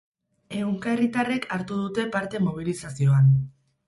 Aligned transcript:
Ehunka 0.59 0.89
herritarrek 0.93 1.45
hartu 1.57 1.77
dute 1.81 2.05
parte 2.15 2.41
mobilizazioan. 2.47 3.29